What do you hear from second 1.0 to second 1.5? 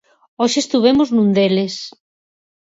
nun